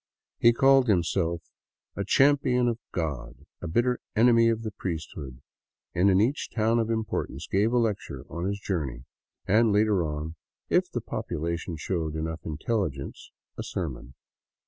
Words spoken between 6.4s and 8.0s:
town of importance gave a